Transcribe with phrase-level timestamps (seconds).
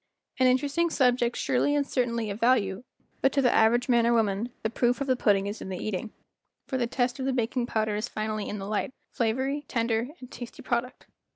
[0.39, 2.83] An interesting subject surely and certainly of value,
[3.21, 5.77] but to the average man or woman "the proof of the pudding is in the
[5.77, 6.11] eating,
[6.65, 10.31] for the test of the baking powder is finally in the light, flavory, tender, and
[10.31, 11.05] tasty product.